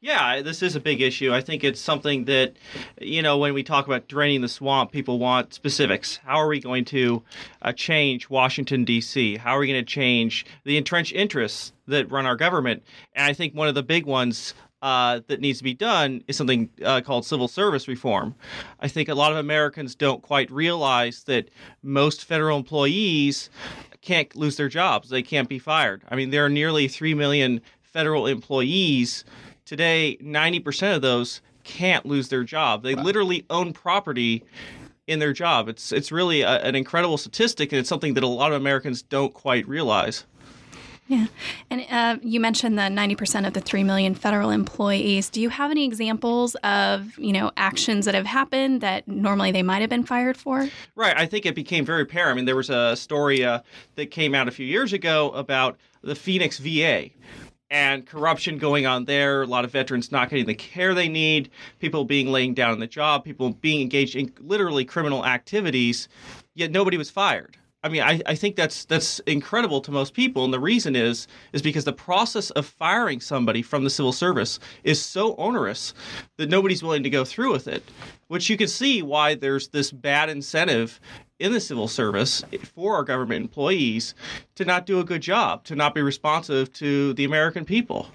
Yeah, 0.03 0.43
this 0.43 0.63
is 0.63 0.77
a 0.77 0.81
big 0.81 1.01
issue. 1.01 1.33
I 1.33 1.41
think 1.41 1.65
it's 1.65 1.81
something 1.81 2.27
that, 2.27 2.53
you 3.01 3.23
know, 3.23 3.39
when 3.39 3.55
we 3.55 3.63
talk 3.63 3.87
about 3.87 4.09
draining 4.09 4.43
the 4.43 4.49
swamp, 4.49 4.93
people 4.93 5.19
want 5.19 5.55
specifics. 5.55 6.19
How 6.19 6.37
are 6.37 6.49
we 6.49 6.61
going 6.61 6.85
to 6.87 7.23
uh, 7.63 7.73
change 7.73 8.29
Washington, 8.29 8.85
D.C.? 8.85 9.39
How 9.39 9.57
are 9.57 9.61
we 9.61 9.67
going 9.67 9.83
to 9.83 9.91
change 9.91 10.45
the 10.65 10.77
entrenched 10.77 11.15
interests 11.15 11.73
that 11.87 12.11
run 12.11 12.27
our 12.27 12.37
government? 12.37 12.83
And 13.15 13.25
I 13.25 13.33
think 13.33 13.55
one 13.55 13.69
of 13.69 13.75
the 13.75 13.83
big 13.83 14.05
ones 14.05 14.53
uh, 14.83 15.21
that 15.29 15.41
needs 15.41 15.59
to 15.59 15.65
be 15.65 15.75
done 15.75 16.23
is 16.27 16.37
something 16.37 16.69
uh, 16.85 17.01
called 17.01 17.25
civil 17.25 17.49
service 17.49 17.87
reform. 17.87 18.35
I 18.81 18.89
think 18.89 19.09
a 19.09 19.15
lot 19.15 19.33
of 19.33 19.39
Americans 19.39 19.95
don't 19.95 20.21
quite 20.21 20.51
realize 20.51 21.23
that 21.25 21.49
most 21.83 22.25
federal 22.25 22.59
employees 22.59 23.49
can't 24.01 24.35
lose 24.35 24.57
their 24.57 24.69
jobs. 24.69 25.09
They 25.09 25.23
can't 25.23 25.49
be 25.49 25.61
fired. 25.61 26.03
I 26.11 26.17
mean, 26.17 26.31
there 26.31 26.45
are 26.45 26.51
nearly 26.51 26.89
3 26.89 27.15
million 27.15 27.61
federal 27.81 28.27
employees. 28.27 29.25
Today, 29.65 30.19
90% 30.21 30.97
of 30.97 31.03
those 31.03 31.41
can't 31.63 32.05
lose 32.05 32.29
their 32.29 32.43
job. 32.43 32.83
They 32.83 32.97
wow. 32.97 33.05
literally 33.05 33.47
own 33.49 33.73
property 33.73 34.43
in 35.07 35.21
their 35.21 35.33
job. 35.33 35.69
It's 35.69 35.93
it's 35.93 36.11
really 36.11 36.43
a, 36.43 36.61
an 36.63 36.75
incredible 36.75 37.19
statistic, 37.19 37.73
and 37.73 37.79
it's 37.79 37.89
something 37.89 38.15
that 38.15 38.25
a 38.25 38.29
lot 38.29 38.53
of 38.53 38.61
Americans 38.61 39.03
don't 39.03 39.33
quite 39.35 39.67
realize. 39.69 40.27
Yeah. 41.13 41.27
And 41.69 41.85
uh, 41.91 42.17
you 42.23 42.41
mentioned 42.41 42.79
the 42.79 42.83
90% 42.85 43.47
of 43.47 43.53
the 43.53 43.61
3 43.61 43.85
million 43.85 44.15
federal 44.15 44.49
employees. 44.49 45.29
Do 45.29 45.43
you 45.43 45.51
have 45.51 45.71
any 45.71 45.85
examples 45.85 46.55
of, 46.65 47.19
you 47.19 47.35
know, 47.35 47.51
actions 47.59 48.07
that 48.07 48.15
have 48.15 48.25
happened 48.25 48.81
that 48.81 49.07
normally 49.07 49.53
they 49.53 49.63
might 49.63 49.83
have 49.83 49.91
been 49.91 50.07
fired 50.07 50.39
for? 50.39 50.71
Right. 50.97 51.15
I 51.15 51.27
think 51.27 51.45
it 51.45 51.55
became 51.55 51.85
very 51.85 52.01
apparent. 52.01 52.33
I 52.33 52.35
mean, 52.37 52.45
there 52.47 52.57
was 52.57 52.71
a 52.71 52.97
story 52.97 53.45
uh, 53.45 53.61
that 53.97 54.11
came 54.11 54.35
out 54.35 54.49
a 54.49 54.51
few 54.51 54.65
years 54.65 54.95
ago 54.95 55.29
about 55.33 55.77
the 56.01 56.15
Phoenix 56.15 56.57
VA 56.57 57.11
and 57.71 58.07
corruption 58.07 58.57
going 58.57 58.87
on 58.87 59.05
there, 59.05 59.43
a 59.43 59.47
lot 59.47 59.67
of 59.67 59.71
veterans 59.71 60.11
not 60.11 60.31
getting 60.31 60.47
the 60.47 60.55
care 60.55 60.95
they 60.95 61.09
need, 61.09 61.51
people 61.79 62.07
being 62.07 62.33
laying 62.33 62.55
down 62.55 62.73
in 62.73 62.81
the 62.81 62.87
job, 62.87 63.23
people 63.23 63.51
being 63.51 63.83
engaged 63.83 64.17
in 64.17 64.33
literally 64.41 64.87
criminal 64.87 65.27
activities, 65.27 66.09
yet 66.55 66.71
nobody 66.71 66.97
was 66.97 67.11
fired. 67.11 67.59
I 67.85 67.89
mean, 67.89 68.03
I, 68.03 68.21
I 68.27 68.35
think 68.37 68.55
that's 68.55 68.85
that's 68.85 69.19
incredible 69.21 69.81
to 69.81 69.91
most 69.91 70.15
people, 70.15 70.45
and 70.45 70.55
the 70.55 70.61
reason 70.61 70.95
is 70.95 71.27
is 71.53 71.63
because 71.63 71.85
the 71.85 71.93
process 71.93 72.51
of 72.51 72.65
firing 72.65 73.21
somebody 73.21 73.61
from 73.61 73.83
the 73.83 73.91
civil 73.91 74.13
service 74.13 74.61
is 74.85 75.03
so 75.05 75.35
onerous 75.35 75.93
that 76.37 76.49
nobody's 76.49 76.83
willing 76.83 77.03
to 77.03 77.11
go 77.11 77.25
through 77.25 77.53
with 77.53 77.67
it. 77.67 77.83
Which 78.29 78.49
you 78.49 78.57
can 78.57 78.69
see 78.69 79.03
why 79.03 79.35
there's 79.35 79.69
this 79.69 79.91
bad 79.91 80.31
incentive 80.31 81.01
in 81.39 81.53
the 81.53 81.61
civil 81.61 81.89
service 81.89 82.45
for 82.75 82.95
our 82.95 83.03
government 83.03 83.43
employees 83.43 84.15
to 84.55 84.65
not 84.65 84.87
do 84.87 85.01
a 85.01 85.05
good 85.05 85.21
job, 85.21 85.65
to 85.65 85.75
not 85.75 85.95
be 85.95 86.03
responsive 86.03 86.73
to 86.75 87.13
the 87.15 87.25
American 87.25 87.65
people. 87.65 88.09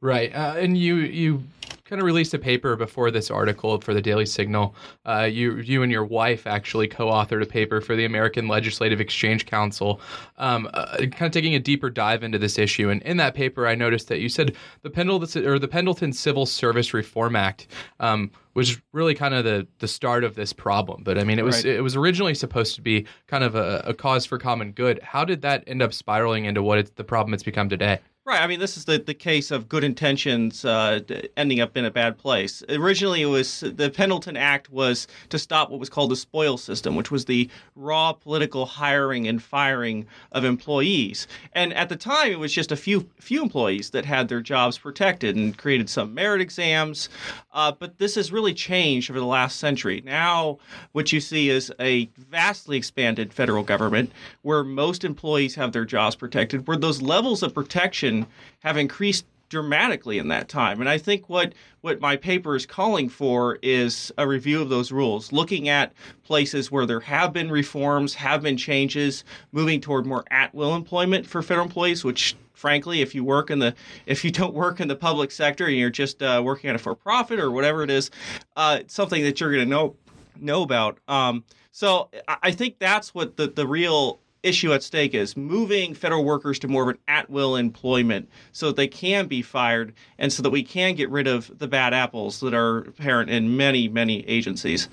Right, 0.00 0.34
uh, 0.34 0.56
and 0.58 0.76
you 0.76 0.96
you 0.96 1.44
kind 1.88 2.00
of 2.00 2.06
released 2.06 2.34
a 2.34 2.38
paper 2.38 2.76
before 2.76 3.10
this 3.10 3.30
article 3.30 3.80
for 3.80 3.94
the 3.94 4.02
Daily 4.02 4.26
Signal. 4.26 4.74
Uh, 5.04 5.28
you 5.30 5.56
you 5.58 5.82
and 5.82 5.92
your 5.92 6.04
wife 6.04 6.46
actually 6.46 6.88
co-authored 6.88 7.42
a 7.42 7.46
paper 7.46 7.80
for 7.80 7.96
the 7.96 8.04
American 8.04 8.48
Legislative 8.48 9.00
Exchange 9.00 9.46
Council, 9.46 10.00
um, 10.38 10.68
uh, 10.74 10.96
kind 10.98 11.22
of 11.22 11.32
taking 11.32 11.54
a 11.54 11.60
deeper 11.60 11.88
dive 11.88 12.22
into 12.22 12.38
this 12.38 12.58
issue. 12.58 12.90
And 12.90 13.02
in 13.02 13.16
that 13.18 13.34
paper, 13.34 13.66
I 13.66 13.74
noticed 13.74 14.08
that 14.08 14.20
you 14.20 14.28
said 14.28 14.56
the 14.82 14.90
Pendleton 14.90 15.46
or 15.46 15.58
the 15.58 15.68
Pendleton 15.68 16.12
Civil 16.12 16.46
Service 16.46 16.92
Reform 16.92 17.36
Act. 17.36 17.68
Um, 18.00 18.30
was 18.54 18.80
really 18.92 19.14
kind 19.14 19.34
of 19.34 19.44
the 19.44 19.68
the 19.80 19.86
start 19.86 20.24
of 20.24 20.34
this 20.34 20.52
problem. 20.52 21.02
But 21.04 21.18
I 21.18 21.24
mean, 21.24 21.38
it 21.38 21.44
was 21.44 21.56
right. 21.56 21.76
it 21.76 21.82
was 21.82 21.94
originally 21.94 22.34
supposed 22.34 22.74
to 22.76 22.80
be 22.80 23.06
kind 23.26 23.44
of 23.44 23.54
a, 23.54 23.82
a, 23.84 23.92
cause 23.92 24.24
for 24.24 24.38
common 24.38 24.72
good. 24.72 24.98
How 25.02 25.26
did 25.26 25.42
that 25.42 25.62
end 25.66 25.82
up 25.82 25.92
spiraling 25.92 26.46
into 26.46 26.62
what 26.62 26.78
it's, 26.78 26.90
the 26.92 27.04
problem 27.04 27.34
it's 27.34 27.42
become 27.42 27.68
today? 27.68 28.00
Right. 28.26 28.42
I 28.42 28.48
mean, 28.48 28.58
this 28.58 28.76
is 28.76 28.86
the, 28.86 28.98
the 28.98 29.14
case 29.14 29.52
of 29.52 29.68
good 29.68 29.84
intentions 29.84 30.64
uh, 30.64 30.98
ending 31.36 31.60
up 31.60 31.76
in 31.76 31.84
a 31.84 31.92
bad 31.92 32.18
place. 32.18 32.60
Originally, 32.68 33.22
it 33.22 33.26
was 33.26 33.60
the 33.60 33.88
Pendleton 33.88 34.36
Act 34.36 34.68
was 34.68 35.06
to 35.28 35.38
stop 35.38 35.70
what 35.70 35.78
was 35.78 35.88
called 35.88 36.10
the 36.10 36.16
spoil 36.16 36.56
system, 36.56 36.96
which 36.96 37.12
was 37.12 37.26
the 37.26 37.48
raw 37.76 38.12
political 38.12 38.66
hiring 38.66 39.28
and 39.28 39.40
firing 39.40 40.06
of 40.32 40.44
employees. 40.44 41.28
And 41.52 41.72
at 41.74 41.88
the 41.88 41.94
time, 41.94 42.32
it 42.32 42.40
was 42.40 42.52
just 42.52 42.72
a 42.72 42.76
few 42.76 43.08
few 43.20 43.44
employees 43.44 43.90
that 43.90 44.04
had 44.04 44.26
their 44.26 44.40
jobs 44.40 44.76
protected 44.76 45.36
and 45.36 45.56
created 45.56 45.88
some 45.88 46.12
merit 46.12 46.40
exams. 46.40 47.08
Uh, 47.52 47.70
but 47.70 47.98
this 47.98 48.16
has 48.16 48.32
really 48.32 48.54
changed 48.54 49.08
over 49.08 49.20
the 49.20 49.24
last 49.24 49.60
century. 49.60 50.02
Now, 50.04 50.58
what 50.90 51.12
you 51.12 51.20
see 51.20 51.48
is 51.48 51.72
a 51.78 52.10
vastly 52.18 52.76
expanded 52.76 53.32
federal 53.32 53.62
government 53.62 54.10
where 54.42 54.64
most 54.64 55.04
employees 55.04 55.54
have 55.54 55.70
their 55.70 55.84
jobs 55.84 56.16
protected, 56.16 56.66
where 56.66 56.76
those 56.76 57.00
levels 57.00 57.44
of 57.44 57.54
protection 57.54 58.15
have 58.60 58.76
increased 58.76 59.26
dramatically 59.48 60.18
in 60.18 60.28
that 60.28 60.48
time. 60.48 60.80
And 60.80 60.88
I 60.88 60.98
think 60.98 61.28
what 61.28 61.52
what 61.80 62.00
my 62.00 62.16
paper 62.16 62.56
is 62.56 62.66
calling 62.66 63.08
for 63.08 63.58
is 63.62 64.12
a 64.18 64.26
review 64.26 64.60
of 64.60 64.68
those 64.68 64.90
rules, 64.90 65.32
looking 65.32 65.68
at 65.68 65.92
places 66.24 66.70
where 66.72 66.86
there 66.86 67.00
have 67.00 67.32
been 67.32 67.50
reforms, 67.50 68.14
have 68.14 68.42
been 68.42 68.56
changes, 68.56 69.24
moving 69.52 69.80
toward 69.80 70.04
more 70.04 70.24
at-will 70.30 70.74
employment 70.74 71.26
for 71.26 71.42
federal 71.42 71.66
employees, 71.66 72.04
which 72.04 72.34
frankly, 72.54 73.02
if 73.02 73.14
you 73.14 73.22
work 73.22 73.50
in 73.50 73.60
the 73.60 73.74
if 74.06 74.24
you 74.24 74.30
don't 74.30 74.54
work 74.54 74.80
in 74.80 74.88
the 74.88 74.96
public 74.96 75.30
sector 75.30 75.66
and 75.66 75.76
you're 75.76 75.90
just 75.90 76.22
uh, 76.22 76.40
working 76.44 76.68
at 76.68 76.76
a 76.76 76.78
for-profit 76.78 77.38
or 77.38 77.50
whatever 77.52 77.84
it 77.84 77.90
is, 77.90 78.10
uh, 78.56 78.80
something 78.88 79.22
that 79.22 79.38
you're 79.40 79.52
going 79.52 79.64
to 79.64 79.70
know 79.70 79.94
know 80.40 80.62
about. 80.62 80.98
Um, 81.06 81.44
so 81.70 82.10
I 82.42 82.50
think 82.50 82.78
that's 82.78 83.14
what 83.14 83.36
the 83.36 83.46
the 83.46 83.66
real 83.66 84.18
issue 84.46 84.72
at 84.72 84.82
stake 84.82 85.14
is 85.14 85.36
moving 85.36 85.94
federal 85.94 86.24
workers 86.24 86.58
to 86.60 86.68
more 86.68 86.84
of 86.84 86.88
an 86.90 86.98
at 87.08 87.28
will 87.28 87.56
employment 87.56 88.28
so 88.52 88.66
that 88.68 88.76
they 88.76 88.86
can 88.86 89.26
be 89.26 89.42
fired 89.42 89.92
and 90.18 90.32
so 90.32 90.42
that 90.42 90.50
we 90.50 90.62
can 90.62 90.94
get 90.94 91.10
rid 91.10 91.26
of 91.26 91.50
the 91.58 91.66
bad 91.66 91.92
apples 91.92 92.40
that 92.40 92.54
are 92.54 92.78
apparent 92.78 93.30
in 93.30 93.56
many, 93.56 93.88
many 93.88 94.26
agencies. 94.28 94.88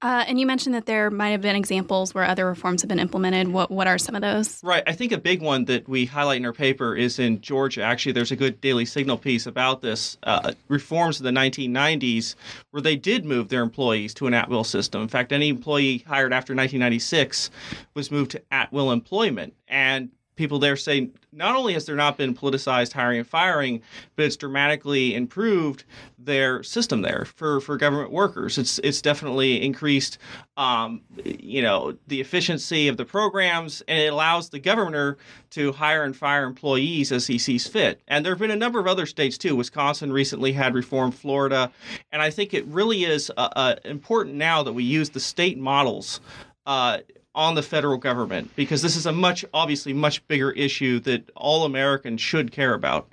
Uh, 0.00 0.24
and 0.28 0.38
you 0.38 0.46
mentioned 0.46 0.76
that 0.76 0.86
there 0.86 1.10
might 1.10 1.30
have 1.30 1.40
been 1.40 1.56
examples 1.56 2.14
where 2.14 2.22
other 2.22 2.46
reforms 2.46 2.82
have 2.82 2.88
been 2.88 3.00
implemented. 3.00 3.48
What 3.48 3.68
what 3.70 3.88
are 3.88 3.98
some 3.98 4.14
of 4.14 4.22
those? 4.22 4.62
Right. 4.62 4.84
I 4.86 4.92
think 4.92 5.10
a 5.10 5.18
big 5.18 5.42
one 5.42 5.64
that 5.64 5.88
we 5.88 6.04
highlight 6.04 6.36
in 6.36 6.46
our 6.46 6.52
paper 6.52 6.94
is 6.94 7.18
in 7.18 7.40
Georgia. 7.40 7.82
Actually, 7.82 8.12
there's 8.12 8.30
a 8.30 8.36
good 8.36 8.60
Daily 8.60 8.84
Signal 8.84 9.18
piece 9.18 9.46
about 9.46 9.82
this 9.82 10.16
uh, 10.22 10.52
reforms 10.68 11.20
in 11.20 11.24
the 11.24 11.40
1990s, 11.40 12.36
where 12.70 12.80
they 12.80 12.94
did 12.94 13.24
move 13.24 13.48
their 13.48 13.62
employees 13.62 14.14
to 14.14 14.28
an 14.28 14.34
at-will 14.34 14.62
system. 14.62 15.02
In 15.02 15.08
fact, 15.08 15.32
any 15.32 15.48
employee 15.48 16.04
hired 16.06 16.32
after 16.32 16.52
1996 16.54 17.50
was 17.94 18.12
moved 18.12 18.30
to 18.32 18.42
at-will 18.52 18.92
employment, 18.92 19.54
and 19.66 20.10
people 20.38 20.58
there 20.58 20.76
say 20.76 21.10
not 21.32 21.54
only 21.56 21.74
has 21.74 21.84
there 21.84 21.96
not 21.96 22.16
been 22.16 22.34
politicized 22.34 22.92
hiring 22.92 23.18
and 23.18 23.26
firing, 23.26 23.82
but 24.16 24.24
it's 24.24 24.36
dramatically 24.36 25.14
improved 25.14 25.84
their 26.18 26.62
system 26.62 27.02
there 27.02 27.26
for, 27.26 27.60
for 27.60 27.76
government 27.76 28.12
workers. 28.12 28.56
It's 28.56 28.78
it's 28.78 29.02
definitely 29.02 29.62
increased, 29.62 30.18
um, 30.56 31.02
you 31.24 31.60
know, 31.60 31.96
the 32.06 32.20
efficiency 32.20 32.88
of 32.88 32.96
the 32.96 33.04
programs, 33.04 33.82
and 33.88 33.98
it 33.98 34.12
allows 34.12 34.48
the 34.48 34.60
governor 34.60 35.18
to 35.50 35.72
hire 35.72 36.04
and 36.04 36.16
fire 36.16 36.44
employees 36.44 37.12
as 37.12 37.26
he 37.26 37.36
sees 37.36 37.66
fit. 37.66 38.00
And 38.08 38.24
there 38.24 38.32
have 38.32 38.38
been 38.38 38.50
a 38.50 38.56
number 38.56 38.78
of 38.78 38.86
other 38.86 39.06
states 39.06 39.36
too. 39.36 39.56
Wisconsin 39.56 40.12
recently 40.12 40.52
had 40.52 40.74
reform, 40.74 41.10
Florida, 41.10 41.70
and 42.12 42.22
I 42.22 42.30
think 42.30 42.54
it 42.54 42.64
really 42.66 43.04
is 43.04 43.30
uh, 43.36 43.48
uh, 43.56 43.76
important 43.84 44.36
now 44.36 44.62
that 44.62 44.72
we 44.72 44.84
use 44.84 45.10
the 45.10 45.20
state 45.20 45.58
models. 45.58 46.20
Uh, 46.64 46.98
on 47.38 47.54
the 47.54 47.62
federal 47.62 47.96
government 47.96 48.50
because 48.56 48.82
this 48.82 48.96
is 48.96 49.06
a 49.06 49.12
much 49.12 49.44
obviously 49.54 49.92
much 49.92 50.26
bigger 50.26 50.50
issue 50.50 50.98
that 50.98 51.30
all 51.36 51.64
Americans 51.64 52.20
should 52.20 52.50
care 52.50 52.74
about. 52.74 53.08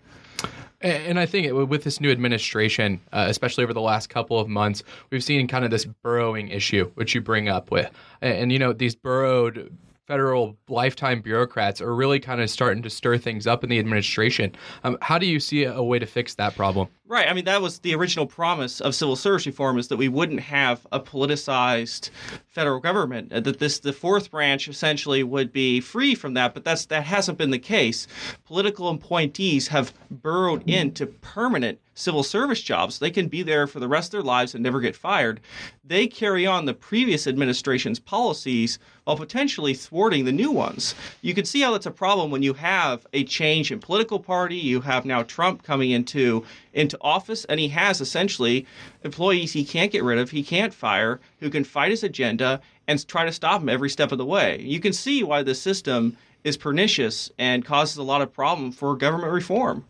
And 0.81 1.19
I 1.19 1.25
think 1.25 1.51
with 1.69 1.83
this 1.83 2.01
new 2.01 2.11
administration, 2.11 2.99
uh, 3.13 3.25
especially 3.29 3.63
over 3.63 3.73
the 3.73 3.81
last 3.81 4.09
couple 4.09 4.39
of 4.39 4.47
months, 4.47 4.83
we've 5.09 5.23
seen 5.23 5.47
kind 5.47 5.63
of 5.63 5.71
this 5.71 5.85
burrowing 5.85 6.49
issue, 6.49 6.91
which 6.95 7.15
you 7.15 7.21
bring 7.21 7.49
up 7.49 7.71
with, 7.71 7.89
and, 8.21 8.37
and 8.37 8.51
you 8.51 8.59
know 8.59 8.73
these 8.73 8.93
burrowed 8.95 9.75
federal 10.05 10.55
lifetime 10.69 11.21
bureaucrats 11.21 11.81
are 11.81 11.95
really 11.95 12.19
kind 12.19 12.39
of 12.39 12.49
starting 12.49 12.83
to 12.83 12.89
stir 12.89 13.17
things 13.17 13.47
up 13.47 13.63
in 13.63 13.69
the 13.69 13.79
administration. 13.79 14.55
Um, 14.83 14.97
how 15.01 15.17
do 15.17 15.25
you 15.25 15.39
see 15.39 15.63
a 15.63 15.81
way 15.81 15.99
to 15.99 16.05
fix 16.05 16.35
that 16.35 16.55
problem? 16.55 16.87
Right. 17.07 17.27
I 17.27 17.33
mean, 17.33 17.45
that 17.45 17.61
was 17.61 17.79
the 17.79 17.93
original 17.95 18.25
promise 18.25 18.81
of 18.81 18.95
civil 18.95 19.15
service 19.15 19.45
reform 19.45 19.77
is 19.77 19.87
that 19.89 19.97
we 19.97 20.07
wouldn't 20.07 20.39
have 20.39 20.85
a 20.91 20.99
politicized 20.99 22.09
federal 22.47 22.79
government. 22.79 23.31
Uh, 23.31 23.39
that 23.41 23.59
this 23.59 23.79
the 23.79 23.93
fourth 23.93 24.31
branch 24.31 24.67
essentially 24.67 25.23
would 25.23 25.51
be 25.51 25.81
free 25.81 26.15
from 26.15 26.33
that, 26.33 26.53
but 26.53 26.63
that's 26.63 26.85
that 26.87 27.03
hasn't 27.03 27.37
been 27.37 27.51
the 27.51 27.59
case. 27.59 28.07
Political 28.45 28.89
appointees 28.89 29.67
have 29.67 29.93
burrowed 30.09 30.67
into 30.67 31.05
permanent 31.05 31.79
civil 31.95 32.21
service 32.23 32.61
jobs. 32.61 32.99
They 32.99 33.09
can 33.09 33.27
be 33.27 33.41
there 33.41 33.65
for 33.65 33.79
the 33.79 33.87
rest 33.87 34.09
of 34.09 34.11
their 34.11 34.21
lives 34.21 34.53
and 34.53 34.61
never 34.61 34.79
get 34.79 34.95
fired. 34.95 35.39
They 35.83 36.05
carry 36.07 36.45
on 36.45 36.65
the 36.65 36.73
previous 36.73 37.25
administration's 37.25 37.99
policies 37.99 38.77
while 39.05 39.17
potentially 39.17 39.73
thwarting 39.73 40.25
the 40.25 40.31
new 40.31 40.51
ones. 40.51 40.93
You 41.21 41.33
can 41.33 41.45
see 41.45 41.61
how 41.61 41.71
that's 41.71 41.85
a 41.85 41.91
problem 41.91 42.29
when 42.31 42.43
you 42.43 42.53
have 42.53 43.07
a 43.13 43.23
change 43.23 43.71
in 43.71 43.79
political 43.79 44.19
party. 44.19 44.57
You 44.57 44.81
have 44.81 45.05
now 45.05 45.23
Trump 45.23 45.63
coming 45.63 45.91
into 45.91 46.45
into 46.73 46.97
office, 46.99 47.45
and 47.45 47.59
he 47.59 47.69
has 47.69 48.01
essentially 48.01 48.65
employees 49.03 49.53
he 49.53 49.63
can't 49.63 49.91
get 49.91 50.03
rid 50.03 50.19
of, 50.19 50.31
he 50.31 50.43
can't 50.43 50.73
fire, 50.73 51.21
who 51.39 51.49
can 51.49 51.63
fight 51.63 51.91
his 51.91 52.03
agenda 52.03 52.59
and 52.87 53.07
try 53.07 53.23
to 53.23 53.31
stop 53.31 53.61
him 53.61 53.69
every 53.69 53.89
step 53.89 54.11
of 54.11 54.17
the 54.17 54.25
way. 54.25 54.59
You 54.61 54.81
can 54.81 54.91
see 54.91 55.23
why 55.23 55.41
the 55.41 55.55
system 55.55 56.17
is 56.43 56.57
pernicious 56.57 57.31
and 57.39 57.65
causes 57.65 57.97
a 57.97 58.03
lot 58.03 58.21
of 58.21 58.33
problem 58.33 58.71
for 58.71 58.95
government 58.95 59.31
reform. 59.31 59.85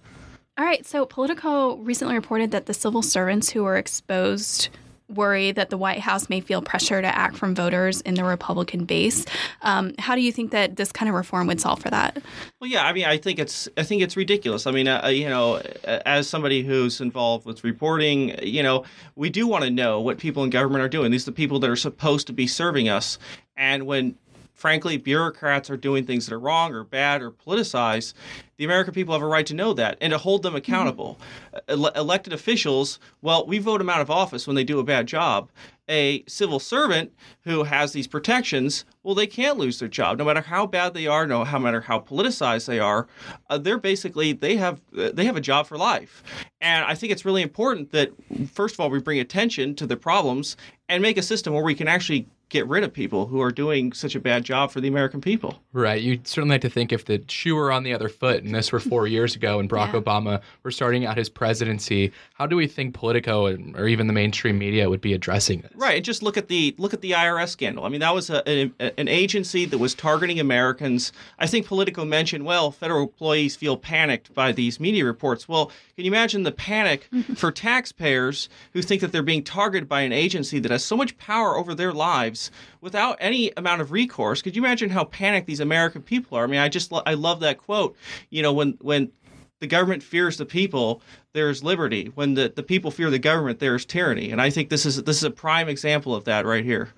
All 0.57 0.63
right, 0.63 0.85
so 0.85 1.05
Politico 1.05 1.75
recently 1.77 2.15
reported 2.15 2.51
that 2.51 2.65
the 2.65 2.73
civil 2.73 3.01
servants 3.01 3.49
who 3.49 3.63
were 3.63 3.75
exposed 3.75 4.69
worry 5.09 5.51
that 5.51 5.69
the 5.69 5.77
White 5.77 5.99
House 5.99 6.29
may 6.29 6.39
feel 6.39 6.61
pressure 6.61 7.01
to 7.01 7.07
act 7.07 7.35
from 7.35 7.53
voters 7.53 7.99
in 8.01 8.15
the 8.15 8.23
Republican 8.23 8.85
base. 8.85 9.25
Um, 9.61 9.93
how 9.99 10.15
do 10.15 10.21
you 10.21 10.31
think 10.31 10.51
that 10.51 10.77
this 10.77 10.93
kind 10.93 11.09
of 11.09 11.15
reform 11.15 11.47
would 11.47 11.59
solve 11.59 11.81
for 11.81 11.89
that? 11.89 12.23
Well, 12.59 12.69
yeah, 12.69 12.85
I 12.85 12.93
mean, 12.93 13.03
I 13.03 13.17
think 13.17 13.37
it's 13.37 13.67
I 13.77 13.83
think 13.83 14.01
it's 14.01 14.15
ridiculous. 14.15 14.65
I 14.65 14.71
mean, 14.71 14.87
uh, 14.87 15.07
you 15.07 15.27
know, 15.27 15.61
as 15.83 16.27
somebody 16.27 16.63
who's 16.63 17.01
involved 17.01 17.45
with 17.45 17.63
reporting, 17.63 18.39
you 18.41 18.63
know, 18.63 18.85
we 19.15 19.29
do 19.29 19.47
want 19.47 19.65
to 19.65 19.69
know 19.69 19.99
what 19.99 20.17
people 20.17 20.43
in 20.43 20.49
government 20.49 20.83
are 20.83 20.89
doing. 20.89 21.11
These 21.11 21.23
are 21.27 21.31
the 21.31 21.35
people 21.35 21.59
that 21.59 21.69
are 21.69 21.75
supposed 21.75 22.27
to 22.27 22.33
be 22.33 22.47
serving 22.47 22.87
us, 22.87 23.19
and 23.57 23.85
when 23.85 24.15
frankly, 24.55 24.97
bureaucrats 24.97 25.69
are 25.69 25.77
doing 25.77 26.05
things 26.05 26.25
that 26.25 26.33
are 26.33 26.39
wrong 26.39 26.73
or 26.73 26.83
bad 26.83 27.21
or 27.21 27.29
politicized, 27.29 28.13
the 28.57 28.63
American 28.63 28.93
people 28.93 29.13
have 29.13 29.21
a 29.21 29.27
right 29.27 29.45
to 29.45 29.53
know 29.53 29.73
that 29.73 29.97
and 29.99 30.11
to 30.11 30.17
hold 30.17 30.41
them 30.41 30.55
accountable. 30.55 31.19
Ele- 31.67 31.87
elected 31.87 32.31
officials, 32.31 32.99
well, 33.21 33.45
we 33.45 33.59
vote 33.59 33.79
them 33.79 33.89
out 33.89 33.99
of 33.99 34.09
office 34.09 34.47
when 34.47 34.55
they 34.55 34.63
do 34.63 34.79
a 34.79 34.83
bad 34.83 35.07
job. 35.07 35.49
A 35.87 36.23
civil 36.25 36.59
servant 36.59 37.11
who 37.41 37.63
has 37.63 37.91
these 37.91 38.07
protections, 38.07 38.85
well, 39.03 39.13
they 39.13 39.27
can't 39.27 39.59
lose 39.59 39.77
their 39.77 39.89
job, 39.89 40.17
no 40.17 40.25
matter 40.25 40.41
how 40.41 40.65
bad 40.65 40.93
they 40.93 41.05
are, 41.05 41.27
no 41.27 41.45
matter 41.59 41.81
how 41.81 41.99
politicized 41.99 42.65
they 42.65 42.79
are. 42.79 43.07
Uh, 43.49 43.57
they're 43.57 43.77
basically 43.77 44.33
they 44.33 44.55
have 44.55 44.81
uh, 44.97 45.11
they 45.13 45.25
have 45.25 45.35
a 45.35 45.41
job 45.41 45.67
for 45.67 45.77
life, 45.77 46.23
and 46.59 46.85
I 46.85 46.95
think 46.95 47.11
it's 47.11 47.23
really 47.23 47.43
important 47.43 47.91
that 47.91 48.11
first 48.51 48.73
of 48.73 48.79
all 48.79 48.89
we 48.89 48.99
bring 48.99 49.19
attention 49.19 49.75
to 49.75 49.85
the 49.85 49.95
problems 49.95 50.57
and 50.89 51.03
make 51.03 51.17
a 51.17 51.21
system 51.21 51.53
where 51.53 51.63
we 51.63 51.75
can 51.75 51.87
actually 51.87 52.27
get 52.49 52.67
rid 52.67 52.83
of 52.83 52.93
people 52.93 53.25
who 53.25 53.41
are 53.41 53.51
doing 53.51 53.91
such 53.91 54.13
a 54.15 54.19
bad 54.19 54.43
job 54.43 54.69
for 54.71 54.79
the 54.79 54.87
American 54.87 55.19
people. 55.19 55.59
Right. 55.73 56.01
You 56.01 56.19
certainly 56.23 56.53
like 56.53 56.61
to 56.61 56.69
think 56.69 56.93
if 56.93 57.05
the 57.05 57.23
shoe 57.27 57.55
were 57.55 57.71
on 57.71 57.83
the 57.83 57.93
other 57.93 58.07
foot, 58.07 58.43
and 58.43 58.53
this 58.53 58.71
were 58.71 58.79
four 58.79 59.07
years 59.15 59.35
ago, 59.35 59.59
and 59.59 59.69
Barack 59.69 59.93
Yeah. 59.93 59.99
Obama 60.01 60.41
were 60.63 60.71
starting 60.71 61.05
out 61.05 61.17
his 61.17 61.27
presidency, 61.27 62.11
how 62.35 62.45
do 62.45 62.55
we 62.55 62.67
think 62.67 62.93
Politico 62.93 63.47
and, 63.47 63.75
or 63.75 63.87
even 63.87 64.07
the 64.07 64.13
mainstream 64.13 64.57
media 64.59 64.89
would 64.89 65.01
be 65.01 65.13
addressing 65.13 65.61
this? 65.61 65.71
Right, 65.75 65.95
and 65.97 66.05
just 66.05 66.21
look 66.21 66.37
at 66.37 66.47
the 66.47 66.75
look 66.77 66.93
at 66.93 67.01
the 67.01 67.11
IRS 67.11 67.49
scandal. 67.49 67.83
I 67.83 67.89
mean, 67.89 68.01
that 68.01 68.13
was 68.13 68.29
a, 68.29 68.47
an, 68.47 68.73
an 68.79 69.07
agency 69.07 69.65
that 69.65 69.77
was 69.79 69.93
targeting 69.95 70.39
Americans. 70.39 71.11
I 71.39 71.47
think 71.47 71.65
Politico 71.65 72.05
mentioned, 72.05 72.45
well, 72.45 72.71
federal 72.71 73.03
employees 73.03 73.55
feel 73.55 73.75
panicked 73.77 74.33
by 74.33 74.51
these 74.51 74.79
media 74.79 75.03
reports. 75.05 75.49
Well, 75.49 75.71
can 75.95 76.05
you 76.05 76.11
imagine 76.11 76.43
the 76.43 76.51
panic 76.51 77.09
for 77.35 77.51
taxpayers 77.51 78.49
who 78.73 78.81
think 78.81 79.01
that 79.01 79.11
they're 79.11 79.23
being 79.23 79.43
targeted 79.43 79.89
by 79.89 80.01
an 80.01 80.11
agency 80.11 80.59
that 80.59 80.71
has 80.71 80.83
so 80.85 80.95
much 80.95 81.17
power 81.17 81.57
over 81.57 81.73
their 81.73 81.91
lives 81.93 82.34
without 82.81 83.17
any 83.19 83.51
amount 83.57 83.81
of 83.81 83.91
recourse? 83.91 84.41
Could 84.41 84.55
you 84.55 84.61
imagine 84.61 84.89
how 84.89 85.05
panicked 85.05 85.47
these 85.47 85.59
American 85.59 86.01
people 86.01 86.37
are? 86.37 86.43
I 86.43 86.47
mean, 86.47 86.59
I 86.59 86.69
just 86.69 86.91
I 87.05 87.13
love 87.13 87.39
that 87.41 87.57
quote. 87.57 87.95
You 88.29 88.41
know, 88.41 88.53
when 88.53 88.77
when 88.81 89.11
the 89.59 89.67
government 89.67 90.03
fears 90.03 90.37
the 90.37 90.45
people, 90.45 91.01
there 91.33 91.49
is 91.49 91.63
liberty. 91.63 92.11
When 92.15 92.33
the, 92.33 92.51
the 92.55 92.63
people 92.63 92.91
fear 92.91 93.09
the 93.09 93.19
government, 93.19 93.59
there 93.59 93.75
is 93.75 93.85
tyranny. 93.85 94.31
And 94.31 94.41
I 94.41 94.49
think 94.49 94.69
this 94.69 94.85
is 94.85 95.01
this 95.03 95.17
is 95.17 95.23
a 95.23 95.31
prime 95.31 95.69
example 95.69 96.13
of 96.13 96.25
that 96.25 96.45
right 96.45 96.63
here. 96.63 96.89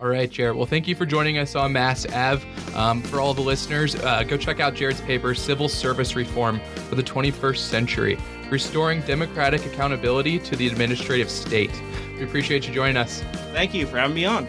All 0.00 0.08
right, 0.08 0.28
Jarrett. 0.28 0.56
Well, 0.56 0.66
thank 0.66 0.88
you 0.88 0.96
for 0.96 1.06
joining 1.06 1.38
us 1.38 1.54
on 1.54 1.72
Mass 1.72 2.04
Ave. 2.06 2.44
Um, 2.74 3.00
for 3.00 3.20
all 3.20 3.32
the 3.32 3.40
listeners, 3.40 3.94
uh, 3.94 4.24
go 4.24 4.36
check 4.36 4.58
out 4.58 4.74
Jarrett's 4.74 5.00
paper, 5.00 5.34
Civil 5.34 5.68
Service 5.68 6.16
Reform 6.16 6.60
for 6.88 6.96
the 6.96 7.02
21st 7.02 7.58
Century 7.58 8.18
Restoring 8.50 9.00
Democratic 9.02 9.64
Accountability 9.64 10.38
to 10.40 10.56
the 10.56 10.66
Administrative 10.66 11.30
State. 11.30 11.70
We 12.16 12.24
appreciate 12.24 12.66
you 12.66 12.74
joining 12.74 12.96
us. 12.96 13.22
Thank 13.52 13.72
you 13.72 13.86
for 13.86 13.98
having 13.98 14.14
me 14.14 14.24
on. 14.24 14.48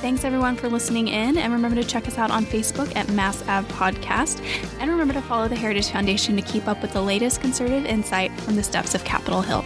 Thanks 0.00 0.24
everyone 0.24 0.56
for 0.56 0.68
listening 0.68 1.08
in, 1.08 1.38
and 1.38 1.52
remember 1.52 1.80
to 1.82 1.88
check 1.88 2.06
us 2.06 2.18
out 2.18 2.30
on 2.30 2.44
Facebook 2.44 2.94
at 2.94 3.08
Mass 3.08 3.42
Ave 3.48 3.66
Podcast. 3.72 4.40
And 4.78 4.90
remember 4.90 5.14
to 5.14 5.22
follow 5.22 5.48
the 5.48 5.56
Heritage 5.56 5.88
Foundation 5.90 6.36
to 6.36 6.42
keep 6.42 6.68
up 6.68 6.82
with 6.82 6.92
the 6.92 7.00
latest 7.00 7.40
conservative 7.40 7.86
insight 7.86 8.30
from 8.42 8.56
the 8.56 8.62
steps 8.62 8.94
of 8.94 9.02
Capitol 9.04 9.40
Hill. 9.40 9.64